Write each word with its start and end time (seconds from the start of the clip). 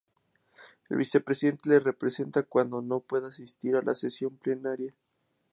El 0.89 0.97
vicepresidente 0.97 1.69
le 1.69 1.79
representa 1.79 2.41
cuando 2.41 2.81
no 2.81 3.01
pueda 3.01 3.27
asistir 3.27 3.75
a 3.75 3.83
la 3.83 3.93
sesión 3.93 4.35
plenaria. 4.35 4.95